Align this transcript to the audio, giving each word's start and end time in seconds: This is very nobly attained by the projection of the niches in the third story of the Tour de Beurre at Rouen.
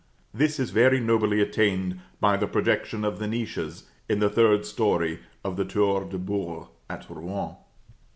This 0.33 0.59
is 0.59 0.71
very 0.71 0.99
nobly 0.99 1.41
attained 1.41 1.99
by 2.19 2.35
the 2.35 2.47
projection 2.47 3.05
of 3.05 3.19
the 3.19 3.27
niches 3.27 3.83
in 4.09 4.17
the 4.19 4.31
third 4.31 4.65
story 4.65 5.19
of 5.43 5.57
the 5.57 5.63
Tour 5.63 6.05
de 6.05 6.17
Beurre 6.17 6.69
at 6.89 7.07
Rouen. 7.07 7.55